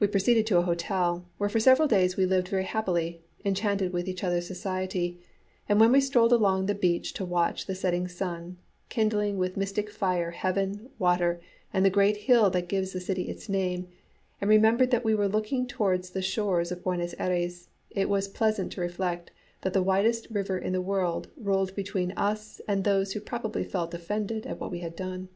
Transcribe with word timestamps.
We 0.00 0.06
proceeded 0.06 0.46
to 0.46 0.60
an 0.60 0.64
hotel, 0.64 1.26
where 1.36 1.50
for 1.50 1.60
several 1.60 1.86
days 1.86 2.16
we 2.16 2.24
lived 2.24 2.48
very 2.48 2.64
happily, 2.64 3.20
enchanted 3.44 3.92
with 3.92 4.08
each 4.08 4.24
other's 4.24 4.46
society; 4.46 5.18
and 5.68 5.78
when 5.78 5.92
we 5.92 6.00
strolled 6.00 6.32
along 6.32 6.64
the 6.64 6.74
beach 6.74 7.12
to 7.12 7.24
watch 7.26 7.66
the 7.66 7.74
setting 7.74 8.08
sun, 8.08 8.56
kindling 8.88 9.36
with 9.36 9.58
mystic 9.58 9.90
fire 9.90 10.30
heaven, 10.30 10.88
water, 10.98 11.38
and 11.70 11.84
the 11.84 11.90
great 11.90 12.16
hill 12.16 12.48
that 12.48 12.66
gives 12.66 12.94
the 12.94 12.98
city 13.00 13.24
its 13.28 13.50
name, 13.50 13.88
and 14.40 14.48
remembered 14.48 14.90
that 14.90 15.04
we 15.04 15.14
were 15.14 15.28
looking 15.28 15.66
towards 15.66 16.08
the 16.08 16.22
shores 16.22 16.72
of 16.72 16.82
Buenos 16.82 17.14
Ayres, 17.18 17.68
it 17.90 18.08
was 18.08 18.28
pleasant 18.28 18.72
to 18.72 18.80
reflect 18.80 19.32
that 19.60 19.74
the 19.74 19.82
widest 19.82 20.28
river 20.30 20.56
in 20.56 20.72
the 20.72 20.80
world 20.80 21.28
rolled 21.36 21.74
between 21.76 22.12
us 22.12 22.62
and 22.66 22.84
those 22.84 23.12
who 23.12 23.20
probably 23.20 23.64
felt 23.64 23.92
offended 23.92 24.46
at 24.46 24.58
what 24.58 24.70
we 24.70 24.78
had 24.78 24.96
done. 24.96 25.28